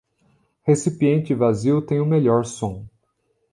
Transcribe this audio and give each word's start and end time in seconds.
Recipiente 0.65 1.35
vazio 1.35 1.79
tem 1.79 1.99
o 1.99 2.05
melhor 2.07 2.43
som. 2.43 2.87